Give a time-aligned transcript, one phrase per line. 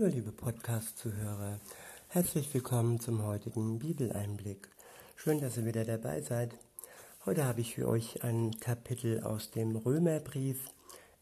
[0.00, 1.60] Hallo liebe Podcast-Zuhörer,
[2.08, 4.70] herzlich willkommen zum heutigen Bibeleinblick.
[5.14, 6.54] Schön, dass ihr wieder dabei seid.
[7.26, 10.70] Heute habe ich für euch ein Kapitel aus dem Römerbrief.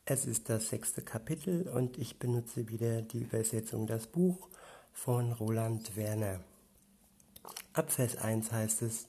[0.04, 4.48] Es ist das sechste Kapitel und ich benutze wieder die Übersetzung Das Buch
[4.92, 6.38] von Roland Werner.
[7.72, 9.08] Ab Vers 1 heißt es,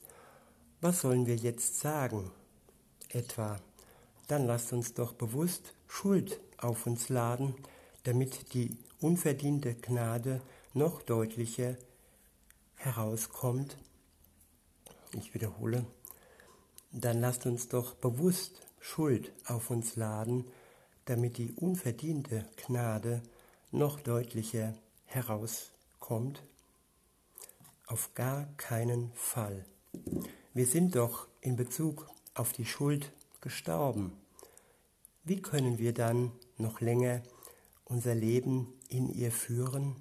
[0.80, 2.32] was sollen wir jetzt sagen?
[3.08, 3.60] Etwa,
[4.26, 7.54] dann lasst uns doch bewusst Schuld auf uns laden,
[8.04, 10.40] damit die unverdiente Gnade
[10.74, 11.76] noch deutlicher
[12.74, 13.76] herauskommt.
[15.12, 15.84] Ich wiederhole,
[16.92, 20.44] dann lasst uns doch bewusst Schuld auf uns laden,
[21.04, 23.22] damit die unverdiente Gnade
[23.70, 24.74] noch deutlicher
[25.04, 26.42] herauskommt.
[27.86, 29.64] Auf gar keinen Fall.
[30.54, 34.12] Wir sind doch in Bezug auf die Schuld gestorben.
[35.24, 37.22] Wie können wir dann noch länger
[37.90, 39.96] unser Leben in ihr führen?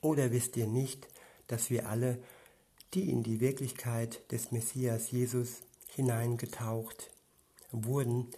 [0.00, 1.06] Oder wisst ihr nicht,
[1.46, 2.20] dass wir alle,
[2.94, 5.60] die in die Wirklichkeit des Messias Jesus
[5.94, 7.10] hineingetaucht
[7.70, 8.28] wurden,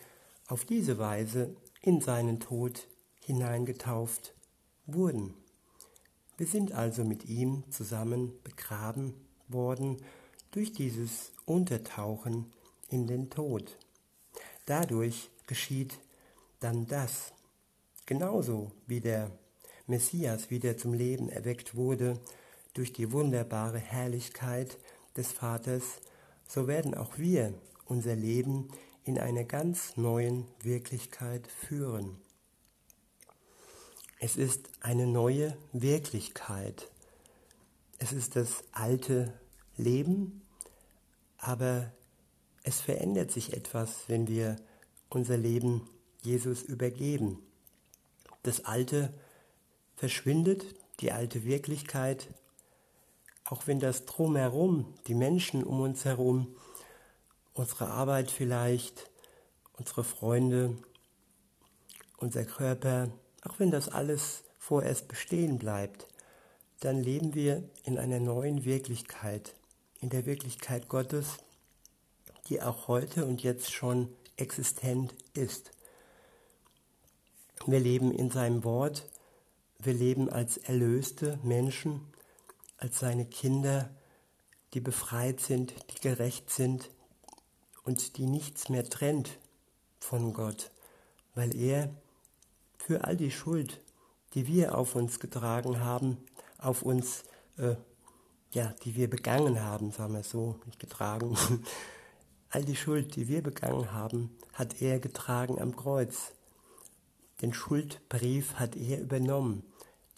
[0.49, 2.89] auf diese Weise in seinen Tod
[3.21, 4.35] hineingetauft
[4.87, 5.33] wurden?
[6.37, 9.15] Wir sind also mit ihm zusammen begraben
[9.47, 9.99] worden
[10.51, 12.53] durch dieses Untertauchen
[12.89, 13.79] in den Tod.
[14.67, 16.01] Dadurch geschieht
[16.59, 17.33] dann das,
[18.07, 19.31] Genauso wie der
[19.87, 22.21] Messias wieder zum Leben erweckt wurde
[22.75, 24.79] durch die wunderbare Herrlichkeit
[25.17, 25.83] des Vaters,
[26.47, 27.55] so werden auch wir
[27.87, 28.69] unser Leben
[29.05, 32.17] in einer ganz neuen Wirklichkeit führen.
[34.19, 36.91] Es ist eine neue Wirklichkeit.
[37.99, 39.33] Es ist das alte
[39.77, 40.43] Leben,
[41.39, 41.93] aber
[42.63, 44.57] es verändert sich etwas, wenn wir
[45.11, 45.89] unser Leben
[46.23, 47.39] Jesus übergeben.
[48.45, 49.13] Das Alte
[49.97, 50.65] verschwindet,
[51.01, 52.29] die alte Wirklichkeit,
[53.45, 56.55] auch wenn das drumherum, die Menschen um uns herum,
[57.55, 59.11] unsere Arbeit vielleicht,
[59.73, 60.77] unsere Freunde,
[62.19, 63.11] unser Körper,
[63.43, 66.07] auch wenn das alles vorerst bestehen bleibt,
[66.81, 69.55] dann leben wir in einer neuen Wirklichkeit,
[70.01, 71.39] in der Wirklichkeit Gottes,
[72.49, 75.74] die auch heute und jetzt schon existent ist.
[77.67, 79.07] Wir leben in seinem Wort.
[79.79, 82.01] Wir leben als erlöste Menschen,
[82.77, 83.91] als seine Kinder,
[84.75, 86.91] die befreit sind, die gerecht sind
[87.85, 89.39] und die nichts mehr trennt
[89.99, 90.71] von Gott,
[91.35, 91.91] weil er
[92.77, 93.81] für all die Schuld,
[94.35, 96.19] die wir auf uns getragen haben,
[96.59, 97.25] auf uns,
[97.57, 97.77] äh,
[98.51, 101.37] ja, die wir begangen haben, sagen wir so, nicht getragen,
[102.51, 106.33] all die Schuld, die wir begangen haben, hat er getragen am Kreuz.
[107.45, 109.65] Den Schuldbrief hat er übernommen.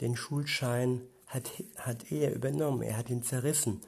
[0.00, 2.82] Den Schuldschein hat, hat er übernommen.
[2.82, 3.80] Er hat ihn zerrissen.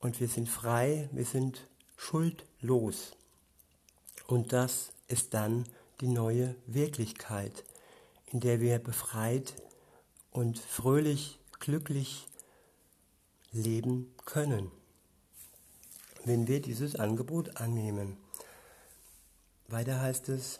[0.00, 3.12] Und wir sind frei, wir sind schuldlos.
[4.26, 5.62] Und das ist dann
[6.00, 7.62] die neue Wirklichkeit,
[8.32, 9.54] in der wir befreit
[10.32, 12.26] und fröhlich, glücklich
[13.52, 14.72] leben können,
[16.24, 18.16] wenn wir dieses Angebot annehmen.
[19.68, 20.58] Weiter heißt es,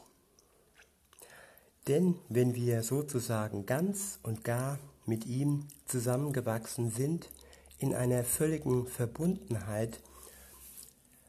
[1.88, 7.30] denn wenn wir sozusagen ganz und gar mit ihm zusammengewachsen sind,
[7.78, 10.00] in einer völligen Verbundenheit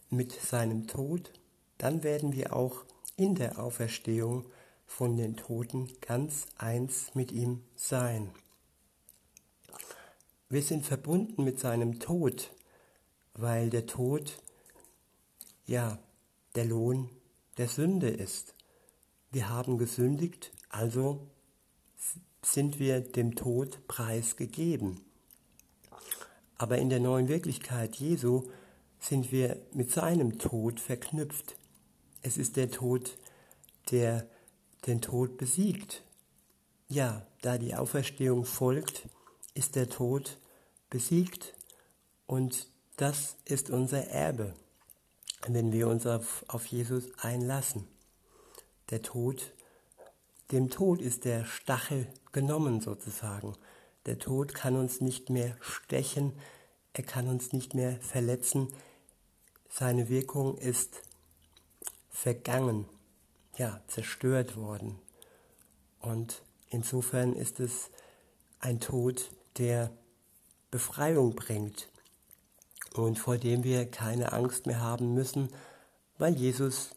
[0.09, 1.31] mit seinem Tod,
[1.77, 2.85] dann werden wir auch
[3.17, 4.45] in der Auferstehung
[4.85, 8.31] von den Toten ganz eins mit ihm sein.
[10.49, 12.51] Wir sind verbunden mit seinem Tod,
[13.33, 14.41] weil der Tod
[15.65, 15.99] ja
[16.55, 17.09] der Lohn
[17.57, 18.56] der Sünde ist.
[19.31, 21.27] Wir haben gesündigt, also
[22.41, 25.01] sind wir dem Tod preisgegeben.
[26.57, 28.49] Aber in der neuen Wirklichkeit Jesu
[28.99, 31.57] sind wir mit seinem Tod verknüpft.
[32.21, 33.17] Es ist der Tod,
[33.91, 34.27] der
[34.85, 36.03] den Tod besiegt.
[36.87, 39.09] Ja, da die Auferstehung folgt,
[39.53, 40.37] ist der Tod
[40.89, 41.53] besiegt
[42.25, 44.55] und das ist unser Erbe,
[45.47, 47.87] wenn wir uns auf, auf Jesus einlassen.
[48.89, 49.53] Der Tod,
[50.51, 53.55] dem Tod ist der Stachel genommen sozusagen.
[54.05, 56.33] Der Tod kann uns nicht mehr stechen,
[56.93, 58.69] er kann uns nicht mehr verletzen.
[59.69, 61.01] Seine Wirkung ist
[62.09, 62.85] vergangen,
[63.57, 64.97] ja, zerstört worden.
[65.99, 67.89] Und insofern ist es
[68.59, 69.91] ein Tod, der
[70.71, 71.89] Befreiung bringt
[72.93, 75.49] und vor dem wir keine Angst mehr haben müssen,
[76.17, 76.91] weil Jesus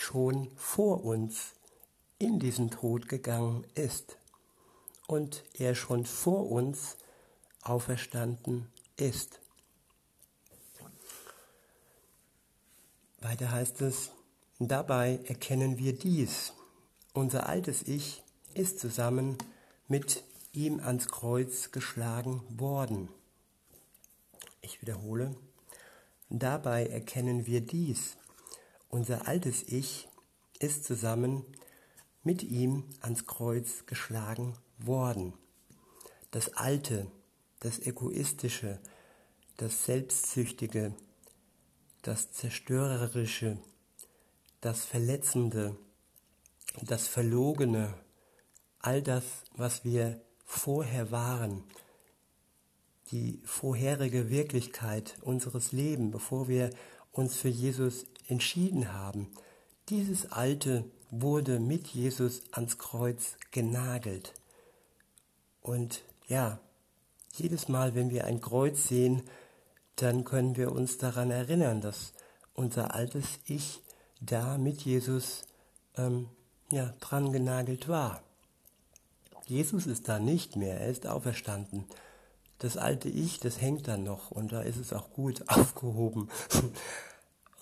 [0.00, 1.52] schon vor uns
[2.18, 4.16] in diesen Tod gegangen ist.
[5.10, 6.96] und er schon vor uns
[7.62, 9.40] auferstanden ist.
[13.18, 14.12] Weiter heißt es,
[14.60, 16.52] dabei erkennen wir dies.
[17.12, 18.22] Unser altes Ich
[18.54, 19.36] ist zusammen
[19.88, 23.08] mit ihm ans Kreuz geschlagen worden.
[24.60, 25.34] Ich wiederhole,
[26.28, 28.16] dabei erkennen wir dies.
[28.92, 30.08] Unser altes Ich
[30.58, 31.44] ist zusammen
[32.24, 35.32] mit ihm ans Kreuz geschlagen worden.
[36.32, 37.06] Das Alte,
[37.60, 38.80] das Egoistische,
[39.58, 40.92] das Selbstsüchtige,
[42.02, 43.58] das Zerstörerische,
[44.60, 45.76] das Verletzende,
[46.82, 47.94] das Verlogene,
[48.80, 51.62] all das, was wir vorher waren,
[53.12, 56.70] die vorherige Wirklichkeit unseres Lebens, bevor wir
[57.12, 59.28] uns für Jesus entschieden haben,
[59.88, 64.32] dieses Alte wurde mit Jesus ans Kreuz genagelt.
[65.60, 66.60] Und ja,
[67.34, 69.22] jedes Mal, wenn wir ein Kreuz sehen,
[69.96, 72.12] dann können wir uns daran erinnern, dass
[72.54, 73.80] unser altes Ich
[74.20, 75.44] da mit Jesus
[75.96, 76.28] ähm,
[76.70, 78.22] ja, dran genagelt war.
[79.46, 81.84] Jesus ist da nicht mehr, er ist auferstanden.
[82.58, 86.30] Das alte Ich, das hängt dann noch und da ist es auch gut aufgehoben.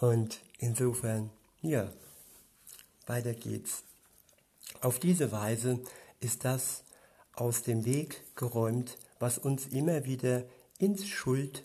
[0.01, 1.31] und insofern,
[1.63, 1.93] ja,
[3.07, 3.85] weiter geht's.
[4.81, 5.81] Auf diese Weise
[6.21, 6.85] ist das
[7.35, 10.45] aus dem Weg geräumt, was uns immer wieder
[10.79, 11.65] ins Schuld,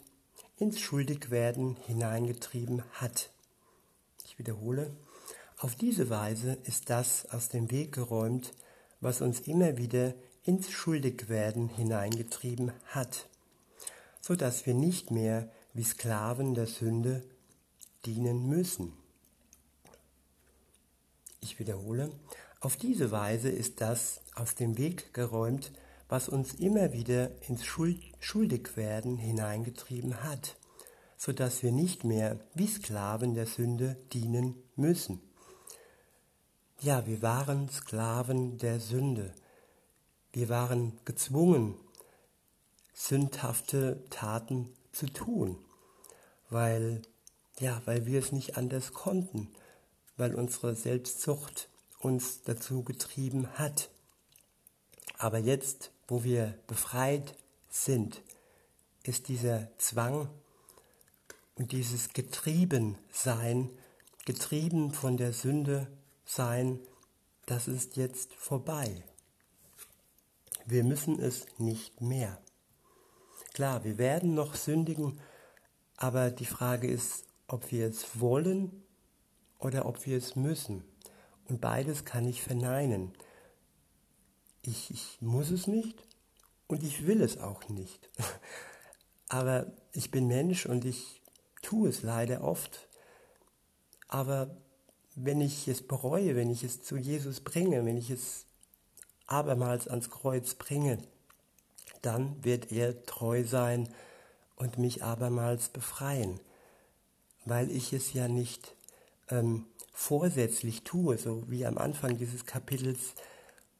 [0.57, 3.30] ins Schuldigwerden hineingetrieben hat.
[4.25, 4.92] Ich wiederhole,
[5.57, 8.54] auf diese Weise ist das aus dem Weg geräumt,
[9.01, 10.13] was uns immer wieder
[10.44, 13.28] ins Schuldigwerden hineingetrieben hat,
[14.22, 17.24] so dass wir nicht mehr wie Sklaven der Sünde
[18.05, 18.94] dienen müssen.
[21.41, 22.11] Ich wiederhole,
[22.59, 25.71] auf diese Weise ist das aus dem Weg geräumt,
[26.07, 30.55] was uns immer wieder ins Schuld Schuldigwerden hineingetrieben hat,
[31.17, 35.21] so dass wir nicht mehr wie Sklaven der Sünde dienen müssen.
[36.79, 39.33] Ja, wir waren Sklaven der Sünde.
[40.33, 41.75] Wir waren gezwungen,
[42.94, 45.57] sündhafte Taten zu tun,
[46.50, 47.01] weil,
[47.59, 49.53] ja, weil wir es nicht anders konnten
[50.17, 51.69] weil unsere Selbstzucht
[52.00, 53.89] uns dazu getrieben hat.
[55.17, 57.38] Aber jetzt, wo wir befreit
[57.69, 58.21] sind,
[59.03, 60.29] ist dieser Zwang
[61.55, 63.69] und dieses Getriebensein,
[64.25, 65.88] getrieben von der Sünde
[66.25, 66.79] sein,
[67.45, 69.03] das ist jetzt vorbei.
[70.65, 72.41] Wir müssen es nicht mehr.
[73.53, 75.19] Klar, wir werden noch sündigen,
[75.97, 78.83] aber die Frage ist, ob wir es wollen
[79.59, 80.83] oder ob wir es müssen.
[81.45, 83.13] Und beides kann ich verneinen.
[84.63, 86.07] Ich, ich muss es nicht
[86.67, 88.09] und ich will es auch nicht.
[89.29, 91.21] Aber ich bin Mensch und ich
[91.61, 92.89] tue es leider oft.
[94.07, 94.57] Aber
[95.15, 98.47] wenn ich es bereue, wenn ich es zu Jesus bringe, wenn ich es
[99.27, 100.97] abermals ans Kreuz bringe,
[102.01, 103.89] dann wird er treu sein
[104.55, 106.39] und mich abermals befreien,
[107.45, 108.75] weil ich es ja nicht
[109.30, 113.13] ähm, vorsätzlich tue, so wie am Anfang dieses Kapitels,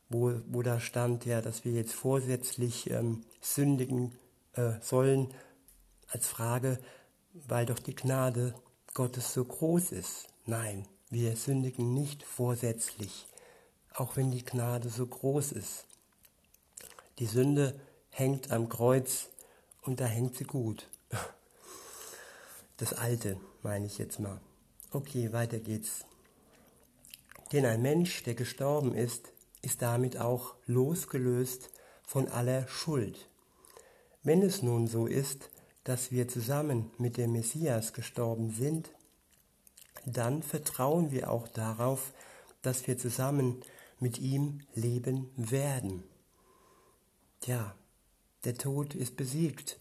[0.10, 4.18] wo, wo da stand, ja, dass wir jetzt vorsätzlich ähm, sündigen
[4.54, 5.34] äh, sollen,
[6.08, 6.80] als Frage,
[7.34, 8.54] weil doch die Gnade
[8.94, 10.28] Gottes so groß ist.
[10.46, 13.28] Nein, wir sündigen nicht vorsätzlich,
[13.94, 15.88] auch wenn die Gnade so groß ist.
[17.20, 19.30] Die Sünde hängt am Kreuz
[19.82, 20.88] und da hängt sie gut.
[22.78, 24.40] Das Alte meine ich jetzt mal.
[24.92, 26.06] Okay, weiter geht's.
[27.52, 31.70] Denn ein Mensch, der gestorben ist, ist damit auch losgelöst
[32.04, 33.30] von aller Schuld.
[34.24, 35.50] Wenn es nun so ist,
[35.84, 38.92] dass wir zusammen mit dem Messias gestorben sind,
[40.06, 42.14] dann vertrauen wir auch darauf,
[42.62, 43.62] dass wir zusammen
[44.00, 46.04] mit ihm leben werden.
[47.46, 47.76] Ja,
[48.46, 49.80] der Tod ist besiegt.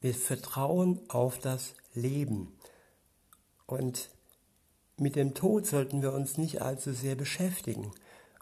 [0.00, 2.56] Wir vertrauen auf das Leben.
[3.66, 4.10] Und
[4.96, 7.92] mit dem Tod sollten wir uns nicht allzu sehr beschäftigen.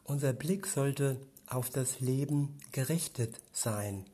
[0.04, 4.04] Unser Blick sollte auf das Leben gerichtet sein.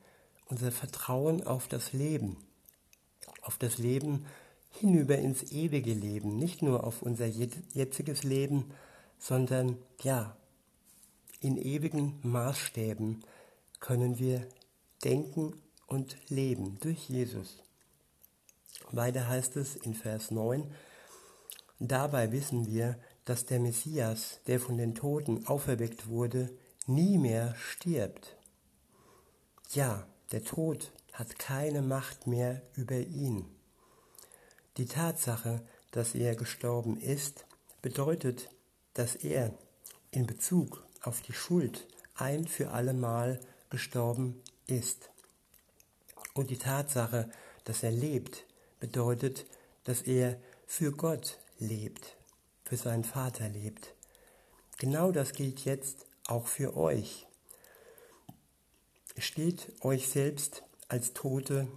[0.47, 2.37] Unser Vertrauen auf das Leben.
[3.41, 4.25] Auf das Leben
[4.71, 6.37] hinüber ins ewige Leben.
[6.37, 8.71] Nicht nur auf unser jetziges Leben,
[9.19, 10.35] sondern ja,
[11.41, 13.23] in ewigen Maßstäben
[13.79, 14.47] können wir
[15.03, 15.53] denken
[15.87, 17.57] und leben durch Jesus.
[18.91, 20.71] Weiter heißt es in Vers 9,
[21.83, 22.95] Dabei wissen wir,
[23.25, 26.51] dass der Messias, der von den Toten auferweckt wurde,
[26.85, 28.37] nie mehr stirbt.
[29.71, 33.45] ja, der Tod hat keine Macht mehr über ihn.
[34.77, 37.45] Die Tatsache, dass er gestorben ist,
[37.81, 38.51] bedeutet,
[38.93, 39.51] dass er
[40.11, 43.39] in Bezug auf die Schuld ein für allemal
[43.71, 45.09] gestorben ist.
[46.35, 47.31] Und die Tatsache,
[47.63, 48.45] dass er lebt,
[48.79, 49.47] bedeutet,
[49.83, 52.17] dass er für Gott lebt,
[52.65, 53.93] für seinen Vater lebt.
[54.77, 57.27] Genau das gilt jetzt auch für euch.
[59.17, 61.67] Steht euch selbst als Tote,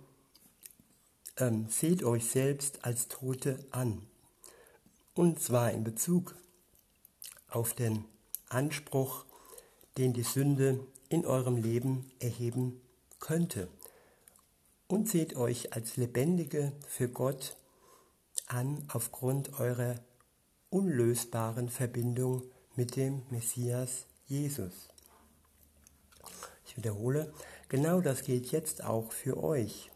[1.37, 4.07] ähm, seht euch selbst als Tote an.
[5.15, 6.35] Und zwar in Bezug
[7.49, 8.05] auf den
[8.49, 9.25] Anspruch,
[9.99, 12.81] den die Sünde in eurem Leben erheben
[13.21, 13.69] könnte.
[14.89, 17.57] Und seht euch als Lebendige für Gott
[18.47, 19.97] an aufgrund eurer
[20.71, 22.43] unlösbaren Verbindung
[22.77, 24.89] mit dem Messias Jesus.
[26.67, 27.33] Ich wiederhole,
[27.69, 29.91] genau das gilt jetzt auch für euch.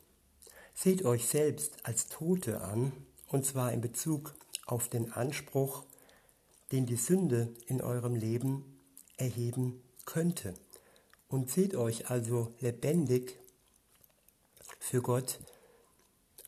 [0.75, 2.93] Seht euch selbst als Tote an,
[3.27, 4.35] und zwar in Bezug
[4.67, 5.85] auf den Anspruch,
[6.71, 8.79] den die Sünde in eurem Leben
[9.17, 10.55] erheben könnte.
[11.29, 13.39] Und seht euch also lebendig
[14.79, 15.41] für Gott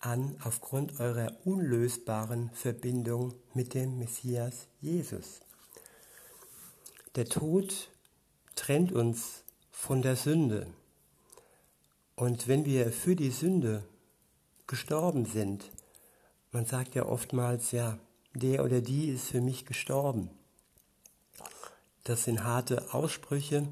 [0.01, 5.41] an aufgrund eurer unlösbaren Verbindung mit dem Messias Jesus.
[7.17, 7.91] Der Tod
[8.55, 10.67] trennt uns von der Sünde.
[12.17, 13.85] Und wenn wir für die Sünde
[14.67, 15.71] gestorben sind,
[16.53, 17.99] man sagt ja oftmals, ja,
[18.35, 20.31] der oder die ist für mich gestorben.
[22.05, 23.69] Das sind harte Aussprüche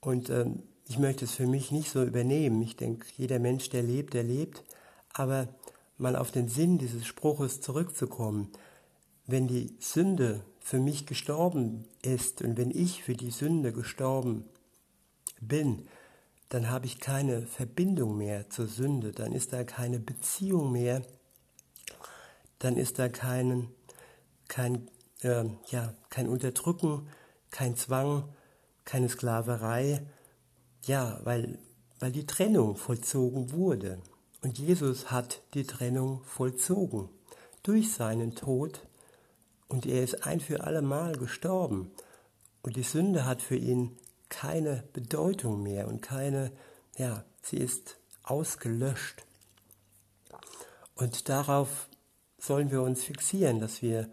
[0.00, 2.62] und ähm, ich möchte es für mich nicht so übernehmen.
[2.62, 4.64] Ich denke, jeder Mensch, der lebt, der lebt.
[5.12, 5.48] Aber
[5.98, 8.50] mal auf den Sinn dieses Spruches zurückzukommen.
[9.26, 14.44] Wenn die Sünde für mich gestorben ist und wenn ich für die Sünde gestorben
[15.40, 15.86] bin,
[16.48, 21.02] dann habe ich keine Verbindung mehr zur Sünde, dann ist da keine Beziehung mehr,
[22.58, 23.68] dann ist da kein,
[24.48, 24.88] kein,
[25.22, 27.08] äh, ja, kein Unterdrücken,
[27.50, 28.24] kein Zwang,
[28.84, 30.02] keine Sklaverei,
[30.86, 31.58] ja, weil,
[32.00, 33.98] weil die Trennung vollzogen wurde.
[34.42, 37.08] Und Jesus hat die Trennung vollzogen
[37.62, 38.86] durch seinen Tod
[39.68, 41.90] und er ist ein für allemal gestorben.
[42.62, 43.96] Und die Sünde hat für ihn
[44.28, 46.52] keine Bedeutung mehr und keine,
[46.96, 49.24] ja, sie ist ausgelöscht.
[50.94, 51.88] Und darauf
[52.38, 54.10] sollen wir uns fixieren, dass wir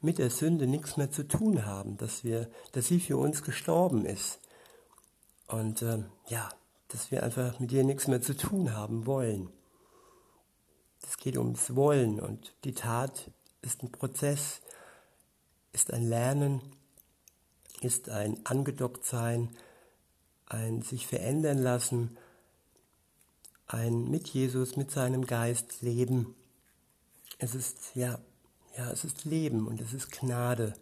[0.00, 4.04] mit der Sünde nichts mehr zu tun haben, dass wir, dass sie für uns gestorben
[4.04, 4.38] ist.
[5.46, 6.48] Und äh, ja,
[6.88, 9.50] dass wir einfach mit ihr nichts mehr zu tun haben wollen.
[11.08, 13.30] Es geht ums Wollen und die Tat
[13.62, 14.60] ist ein Prozess,
[15.72, 16.60] ist ein Lernen,
[17.80, 19.48] ist ein Angedocktsein,
[20.44, 22.18] ein sich verändern lassen,
[23.66, 26.34] ein mit Jesus, mit seinem Geist leben.
[27.38, 28.18] Es ist, ja,
[28.76, 30.74] ja, es ist Leben und es ist Gnade.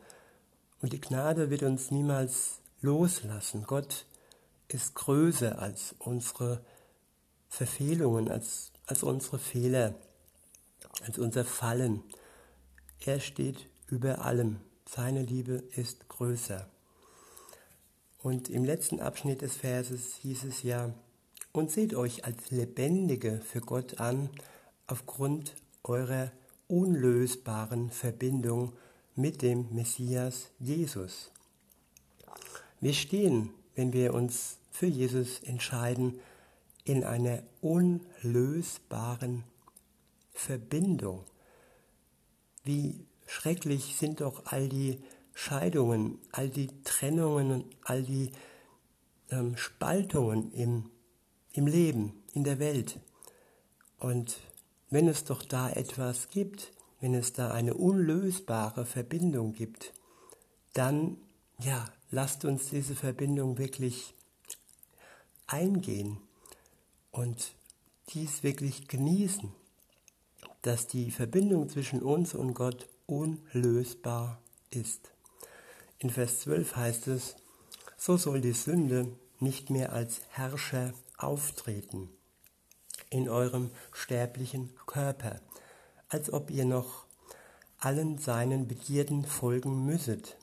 [0.82, 3.62] Und die Gnade wird uns niemals loslassen.
[3.64, 4.06] Gott
[4.66, 6.64] ist größer als unsere
[7.48, 9.94] Verfehlungen, als, als unsere Fehler,
[11.04, 12.02] als unser Fallen.
[13.04, 14.60] Er steht über allem.
[14.88, 16.68] Seine Liebe ist größer.
[18.18, 20.92] Und im letzten Abschnitt des Verses hieß es ja,
[21.52, 24.28] und seht euch als Lebendige für Gott an,
[24.86, 26.30] aufgrund eurer
[26.68, 28.72] unlösbaren Verbindung
[29.14, 31.30] mit dem Messias Jesus.
[32.80, 36.18] Wir stehen wenn wir uns für Jesus entscheiden,
[36.84, 39.44] in einer unlösbaren
[40.36, 41.24] Verbindung.
[42.62, 45.02] Wie schrecklich sind doch all die
[45.34, 48.32] Scheidungen, all die Trennungen, all die
[49.30, 50.90] ähm, Spaltungen im,
[51.52, 53.00] im Leben, in der Welt.
[53.98, 54.38] Und
[54.90, 59.92] wenn es doch da etwas gibt, wenn es da eine unlösbare Verbindung gibt,
[60.72, 61.18] dann
[61.58, 64.14] ja, lasst uns diese Verbindung wirklich
[65.46, 66.18] eingehen
[67.10, 67.52] und
[68.10, 69.52] dies wirklich genießen,
[70.66, 75.12] dass die Verbindung zwischen uns und Gott unlösbar ist.
[75.98, 77.36] In Vers 12 heißt es,
[77.96, 79.08] so soll die Sünde
[79.40, 82.10] nicht mehr als Herrscher auftreten
[83.10, 85.40] in eurem sterblichen Körper,
[86.08, 87.06] als ob ihr noch
[87.78, 90.36] allen seinen Begierden folgen müsset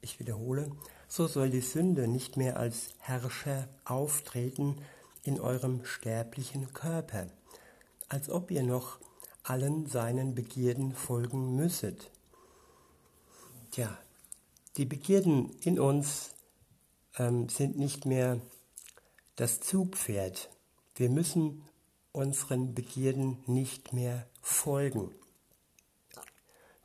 [0.00, 0.70] ich wiederhole,
[1.06, 4.76] so soll die Sünde nicht mehr als Herrscher auftreten
[5.22, 7.26] in eurem sterblichen Körper,
[8.08, 8.98] als ob ihr noch
[9.42, 12.10] allen seinen Begierden folgen müsset.
[13.70, 13.96] Tja,
[14.76, 16.30] die Begierden in uns
[17.18, 18.40] ähm, sind nicht mehr
[19.36, 20.50] das Zugpferd.
[20.94, 21.64] Wir müssen
[22.12, 25.14] unseren Begierden nicht mehr folgen.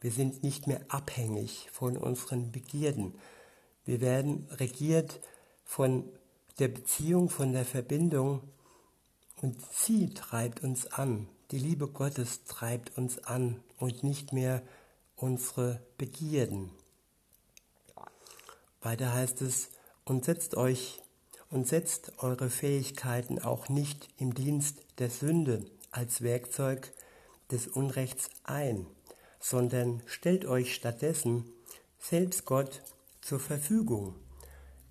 [0.01, 3.15] Wir sind nicht mehr abhängig von unseren Begierden.
[3.85, 5.21] Wir werden regiert
[5.63, 6.09] von
[6.59, 8.41] der Beziehung, von der Verbindung
[9.43, 11.27] und sie treibt uns an.
[11.51, 14.63] Die Liebe Gottes treibt uns an und nicht mehr
[15.17, 16.71] unsere Begierden.
[18.81, 19.69] Weiter heißt es,
[20.05, 21.01] und setzt euch
[21.49, 26.93] und setzt eure Fähigkeiten auch nicht im Dienst der Sünde als Werkzeug
[27.51, 28.85] des Unrechts ein,
[29.39, 31.51] sondern stellt euch stattdessen
[31.99, 32.81] selbst Gott
[33.21, 34.15] zur Verfügung,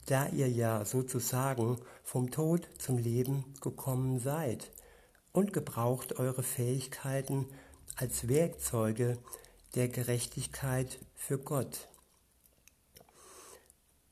[0.07, 4.71] da ihr ja sozusagen vom Tod zum Leben gekommen seid
[5.33, 7.47] und gebraucht eure Fähigkeiten
[7.97, 9.19] als Werkzeuge
[9.75, 11.89] der Gerechtigkeit für Gott.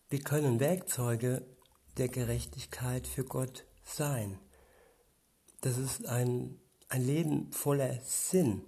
[0.08, 1.46] Wir können Werkzeuge
[1.96, 4.38] der Gerechtigkeit für Gott sein.
[5.60, 8.62] Das ist ein, ein Leben voller Sinn.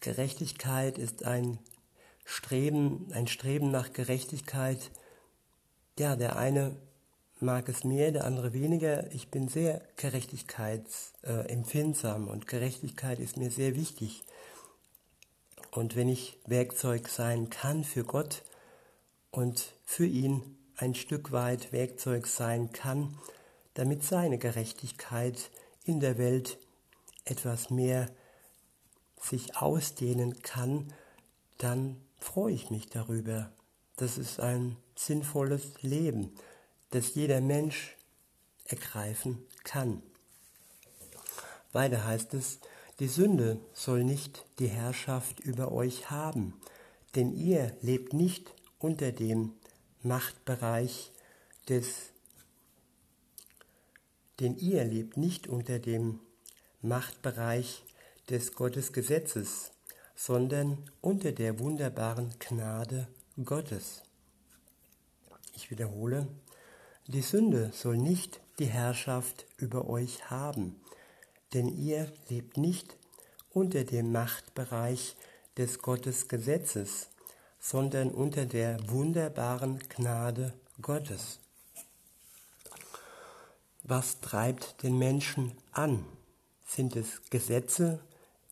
[0.00, 1.58] Gerechtigkeit ist ein
[2.24, 4.90] Streben, ein Streben nach Gerechtigkeit.
[5.96, 6.74] Ja, der eine
[7.38, 9.12] mag es mehr, der andere weniger.
[9.12, 14.24] Ich bin sehr gerechtigkeitsempfindsam und Gerechtigkeit ist mir sehr wichtig.
[15.70, 18.42] Und wenn ich Werkzeug sein kann für Gott
[19.30, 23.16] und für ihn ein Stück weit Werkzeug sein kann,
[23.74, 25.48] damit seine Gerechtigkeit
[25.84, 26.58] in der Welt
[27.24, 28.10] etwas mehr
[29.20, 30.92] sich ausdehnen kann,
[31.58, 33.52] dann freue ich mich darüber.
[33.96, 36.32] Das ist ein sinnvolles Leben,
[36.90, 37.96] das jeder Mensch
[38.66, 40.02] ergreifen kann.
[41.72, 42.60] Weiter heißt es,
[43.00, 46.54] die Sünde soll nicht die Herrschaft über euch haben,
[47.16, 49.52] denn ihr lebt nicht unter dem
[50.02, 51.10] Machtbereich
[51.68, 52.10] des,
[54.38, 56.20] denn ihr lebt nicht unter dem
[56.82, 57.82] Machtbereich
[58.30, 59.72] des Gottesgesetzes,
[60.14, 63.08] sondern unter der wunderbaren Gnade
[63.44, 64.03] Gottes.
[65.54, 66.26] Ich wiederhole,
[67.06, 70.80] die Sünde soll nicht die Herrschaft über euch haben,
[71.52, 72.96] denn ihr lebt nicht
[73.50, 75.16] unter dem Machtbereich
[75.56, 77.08] des Gottesgesetzes,
[77.60, 81.38] sondern unter der wunderbaren Gnade Gottes.
[83.82, 86.04] Was treibt den Menschen an?
[86.66, 88.00] Sind es Gesetze?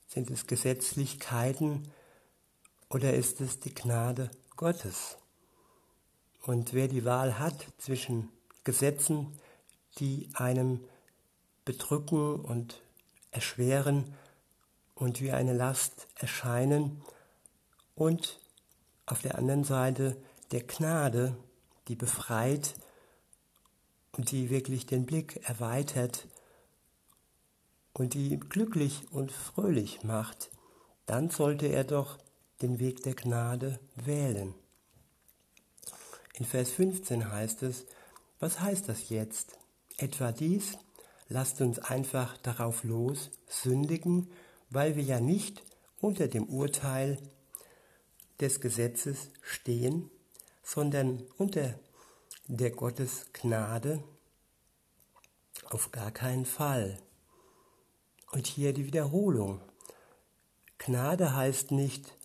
[0.06, 1.90] Sind es Gesetzlichkeiten?
[2.90, 5.16] Oder ist es die Gnade Gottes?
[6.42, 8.28] Und wer die Wahl hat zwischen
[8.64, 9.38] Gesetzen,
[9.98, 10.80] die einem
[11.64, 12.82] bedrücken und
[13.30, 14.14] erschweren
[14.94, 17.00] und wie eine Last erscheinen
[17.94, 18.40] und
[19.06, 20.16] auf der anderen Seite
[20.50, 21.36] der Gnade,
[21.88, 22.74] die befreit
[24.12, 26.26] und die wirklich den Blick erweitert
[27.92, 30.50] und die glücklich und fröhlich macht,
[31.06, 32.18] dann sollte er doch
[32.62, 34.54] den Weg der Gnade wählen.
[36.34, 37.86] In Vers 15 heißt es,
[38.40, 39.58] was heißt das jetzt?
[39.98, 40.78] Etwa dies,
[41.28, 44.30] lasst uns einfach darauf los, sündigen,
[44.70, 45.62] weil wir ja nicht
[46.00, 47.18] unter dem Urteil
[48.40, 50.10] des Gesetzes stehen,
[50.62, 51.78] sondern unter
[52.48, 54.02] der Gottes Gnade
[55.64, 56.98] auf gar keinen Fall.
[58.32, 59.60] Und hier die Wiederholung.
[60.78, 62.16] Gnade heißt nicht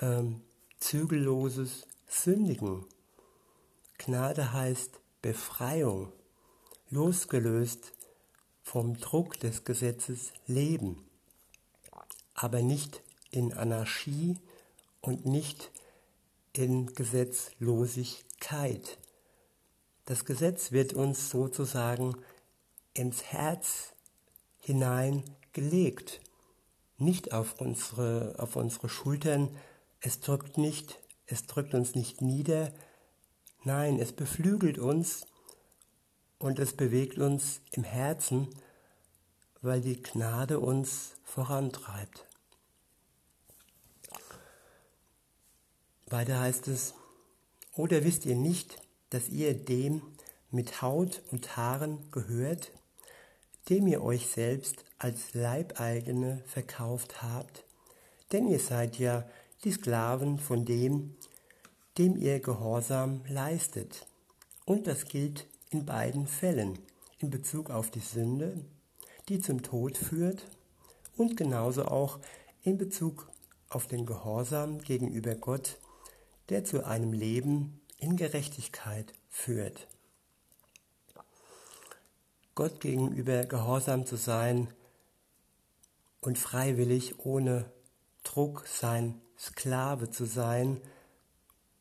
[0.00, 0.40] ähm,
[0.78, 2.84] zügelloses Sündigen.
[4.02, 6.10] Gnade heißt Befreiung,
[6.88, 7.92] losgelöst
[8.62, 11.04] vom Druck des Gesetzes leben,
[12.32, 14.38] aber nicht in Anarchie
[15.02, 15.70] und nicht
[16.54, 18.96] in Gesetzlosigkeit.
[20.06, 22.16] Das Gesetz wird uns sozusagen
[22.94, 23.92] ins Herz
[24.60, 26.22] hineingelegt,
[26.96, 29.54] nicht auf unsere, auf unsere Schultern.
[30.00, 32.72] Es drückt nicht, es drückt uns nicht nieder.
[33.62, 35.26] Nein, es beflügelt uns
[36.38, 38.48] und es bewegt uns im Herzen,
[39.60, 42.26] weil die Gnade uns vorantreibt.
[46.06, 46.94] Weiter heißt es,
[47.74, 50.00] oder wisst ihr nicht, dass ihr dem
[50.50, 52.72] mit Haut und Haaren gehört,
[53.68, 57.64] dem ihr euch selbst als Leibeigene verkauft habt?
[58.32, 59.28] Denn ihr seid ja
[59.64, 61.14] die Sklaven von dem,
[61.98, 64.06] dem ihr Gehorsam leistet.
[64.64, 66.78] Und das gilt in beiden Fällen,
[67.18, 68.64] in Bezug auf die Sünde,
[69.28, 70.46] die zum Tod führt,
[71.16, 72.18] und genauso auch
[72.62, 73.30] in Bezug
[73.68, 75.78] auf den Gehorsam gegenüber Gott,
[76.48, 79.86] der zu einem Leben in Gerechtigkeit führt.
[82.54, 84.68] Gott gegenüber gehorsam zu sein
[86.20, 87.70] und freiwillig ohne
[88.24, 90.80] Druck sein Sklave zu sein.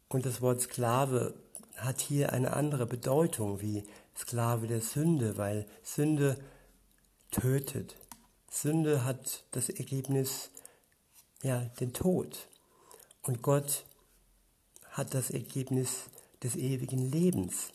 [0.09, 1.35] Und das Wort Sklave
[1.77, 3.83] hat hier eine andere Bedeutung wie
[4.17, 6.37] Sklave der Sünde, weil Sünde
[7.31, 7.95] tötet.
[8.49, 10.49] Sünde hat das Ergebnis,
[11.43, 12.47] ja, den Tod.
[13.21, 13.85] Und Gott
[14.89, 16.09] hat das Ergebnis
[16.43, 17.71] des ewigen Lebens.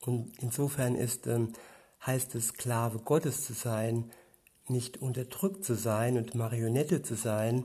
[0.00, 1.54] Und insofern ist, ähm,
[2.06, 4.12] heißt es, Sklave Gottes zu sein,
[4.68, 7.64] nicht unterdrückt zu sein und Marionette zu sein,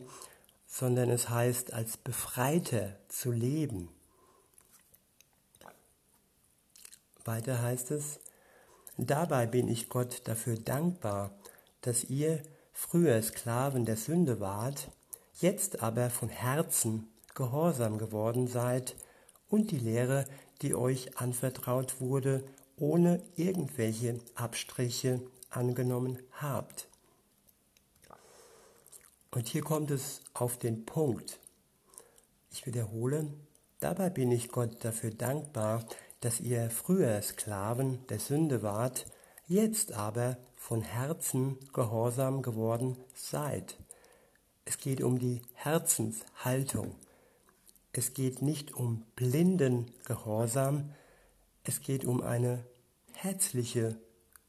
[0.73, 3.89] sondern es heißt, als Befreiter zu leben.
[7.23, 8.19] Weiter heißt es,
[8.97, 11.29] dabei bin ich Gott dafür dankbar,
[11.81, 14.89] dass ihr früher Sklaven der Sünde wart,
[15.39, 18.95] jetzt aber von Herzen gehorsam geworden seid
[19.49, 20.25] und die Lehre,
[20.63, 22.43] die euch anvertraut wurde,
[22.77, 26.88] ohne irgendwelche Abstriche angenommen habt.
[29.34, 31.39] Und hier kommt es auf den Punkt.
[32.52, 33.34] Ich wiederhole,
[33.80, 35.84] dabei bin ich Gott dafür dankbar,
[36.22, 39.08] dass ihr früher Sklaven der Sünde wart,
[39.48, 43.76] jetzt aber von Herzen gehorsam geworden seid.
[44.65, 46.96] Es geht um die Herzenshaltung.
[47.91, 50.93] Es geht nicht um blinden Gehorsam,
[51.63, 52.63] es geht um eine
[53.13, 53.98] herzliche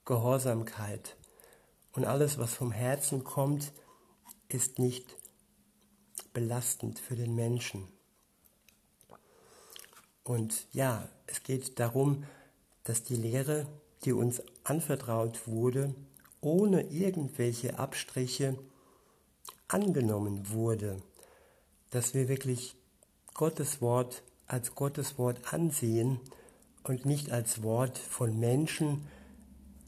[0.04, 1.16] Gehorsamkeit.
[1.92, 3.72] Und alles, was vom Herzen kommt,
[4.48, 5.16] ist nicht
[6.32, 7.88] belastend für den Menschen.
[10.22, 12.24] Und ja, es geht darum,
[12.84, 13.66] dass die Lehre,
[14.04, 15.94] die uns anvertraut wurde,
[16.40, 18.58] ohne irgendwelche Abstriche
[19.68, 21.00] angenommen wurde,
[21.90, 22.76] dass wir wirklich
[23.32, 26.20] Gottes Wort als Gottes Wort ansehen
[26.82, 29.06] und nicht als Wort von Menschen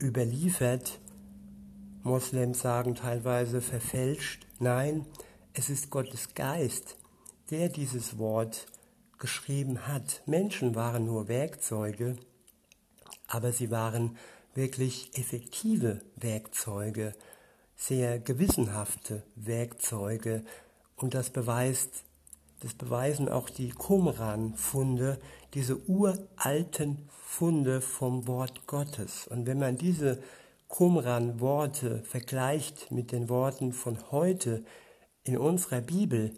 [0.01, 0.99] überliefert.
[2.07, 4.47] Moslems sagen teilweise verfälscht.
[4.61, 5.05] Nein,
[5.55, 6.97] es ist Gottes Geist,
[7.51, 8.67] der dieses Wort
[9.19, 10.23] geschrieben hat.
[10.25, 12.17] Menschen waren nur Werkzeuge,
[13.27, 14.17] aber sie waren
[14.55, 17.13] wirklich effektive Werkzeuge,
[17.75, 20.45] sehr gewissenhafte Werkzeuge.
[20.95, 22.05] Und das beweist,
[22.61, 25.19] das beweisen auch die Qumran-Funde,
[25.55, 29.27] diese uralten Funde vom Wort Gottes.
[29.27, 30.23] Und wenn man diese
[30.69, 34.65] Qumran-Worte vergleicht mit den Worten von heute
[35.25, 36.33] in unserer Bibel,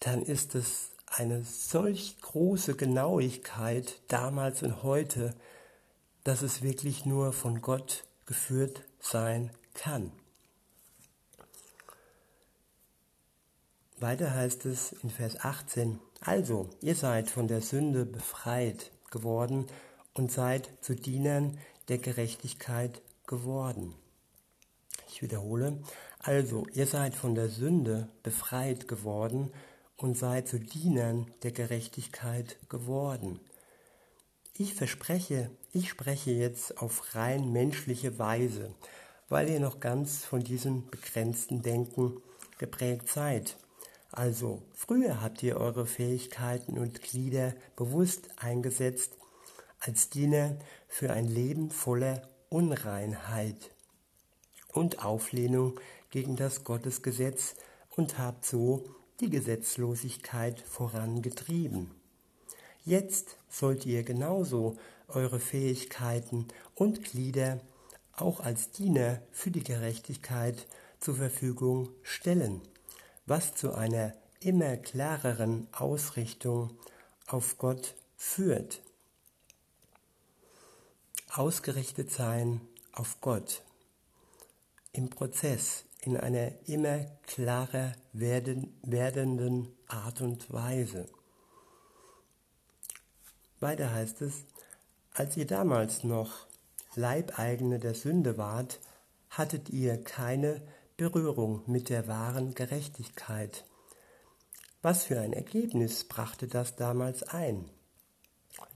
[0.00, 5.34] dann ist es eine solch große Genauigkeit damals und heute,
[6.24, 10.12] dass es wirklich nur von Gott geführt sein kann.
[14.00, 19.66] Weiter heißt es in Vers 18, also ihr seid von der Sünde befreit geworden
[20.14, 23.94] und seid zu Dienern der Gerechtigkeit geworden.
[25.08, 25.78] Ich wiederhole,
[26.18, 29.52] also ihr seid von der Sünde befreit geworden
[29.96, 33.40] und seid zu Dienern der Gerechtigkeit geworden.
[34.54, 38.74] Ich verspreche, ich spreche jetzt auf rein menschliche Weise,
[39.28, 42.20] weil ihr noch ganz von diesem begrenzten Denken
[42.58, 43.56] geprägt seid.
[44.10, 49.12] Also, früher habt ihr eure Fähigkeiten und Glieder bewusst eingesetzt
[49.80, 50.56] als Diener
[50.88, 53.70] für ein Leben voller Unreinheit
[54.72, 55.78] und Auflehnung
[56.10, 57.56] gegen das Gottesgesetz
[57.96, 58.84] und habt so
[59.20, 61.90] die Gesetzlosigkeit vorangetrieben.
[62.84, 64.76] Jetzt sollt ihr genauso
[65.08, 67.60] eure Fähigkeiten und Glieder
[68.16, 70.66] auch als Diener für die Gerechtigkeit
[71.00, 72.60] zur Verfügung stellen,
[73.26, 76.70] was zu einer immer klareren Ausrichtung
[77.26, 78.80] auf Gott führt.
[81.32, 82.60] Ausgerichtet sein
[82.92, 83.62] auf Gott
[84.92, 91.06] im Prozess in einer immer klarer werden, werdenden Art und Weise.
[93.60, 94.44] Weiter heißt es,
[95.12, 96.46] als ihr damals noch
[96.94, 98.80] Leibeigene der Sünde wart,
[99.30, 100.62] hattet ihr keine
[100.96, 103.64] Berührung mit der wahren Gerechtigkeit.
[104.80, 107.68] Was für ein Ergebnis brachte das damals ein?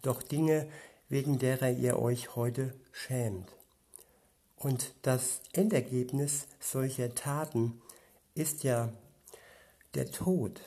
[0.03, 0.69] Doch Dinge,
[1.13, 3.55] wegen derer ihr euch heute schämt.
[4.57, 7.83] Und das Endergebnis solcher Taten
[8.35, 8.91] ist ja
[9.93, 10.63] der Tod.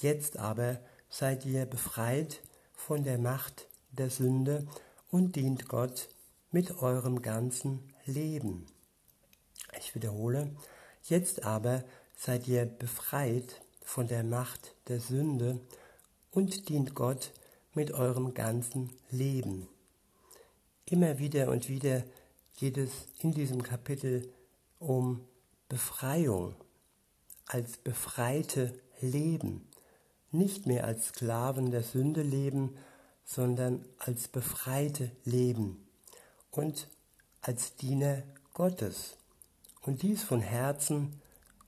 [0.00, 4.66] Jetzt aber seid ihr befreit von der Macht der Sünde
[5.12, 6.08] und dient Gott
[6.50, 8.66] mit eurem ganzen Leben.
[9.78, 10.50] Ich wiederhole,
[11.04, 11.84] jetzt aber
[12.16, 15.60] seid ihr befreit von der Macht der Sünde
[16.32, 17.30] und dient Gott
[17.74, 19.68] mit eurem ganzen Leben.
[20.86, 22.04] Immer wieder und wieder
[22.56, 24.32] geht es in diesem Kapitel
[24.78, 25.20] um
[25.68, 26.54] Befreiung,
[27.46, 29.66] als Befreite leben,
[30.30, 32.76] nicht mehr als Sklaven der Sünde leben,
[33.24, 35.86] sondern als Befreite leben
[36.50, 36.88] und
[37.40, 39.16] als Diener Gottes
[39.82, 41.20] und dies von Herzen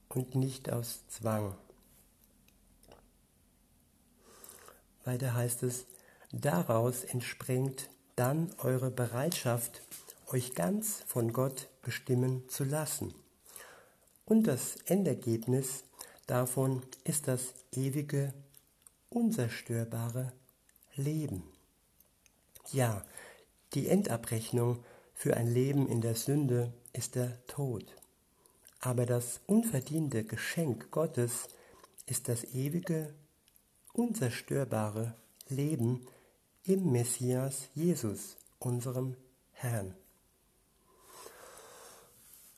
[0.09, 1.55] und nicht aus Zwang.
[5.05, 5.87] Weiter heißt es,
[6.45, 9.83] daraus entspringt dann eure Bereitschaft,
[10.29, 13.15] euch ganz von Gott bestimmen zu lassen.
[14.25, 15.85] Und das Endergebnis
[16.27, 18.35] davon ist das ewige,
[19.09, 20.33] unzerstörbare
[20.97, 21.45] Leben.
[22.73, 23.05] Ja,
[23.75, 27.85] die Endabrechnung für ein Leben in der Sünde ist der Tod.
[28.81, 31.49] Aber das unverdiente Geschenk Gottes
[32.07, 33.15] ist das ewige,
[33.93, 35.15] unzerstörbare
[35.49, 36.07] Leben
[36.67, 39.17] im Messias Jesus, unserem
[39.53, 39.95] Herrn.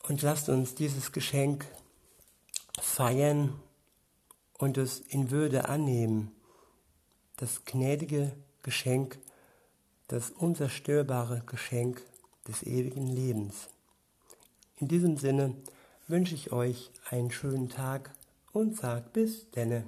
[0.07, 1.65] Und lasst uns dieses Geschenk
[2.81, 3.59] feiern
[4.57, 6.31] und es in Würde annehmen,
[7.37, 9.19] das gnädige Geschenk,
[10.07, 12.01] das unzerstörbare Geschenk
[12.47, 13.69] des ewigen Lebens.
[14.77, 15.55] In diesem Sinne
[16.07, 18.11] wünsche ich euch einen schönen Tag
[18.51, 19.85] und sag bis denne.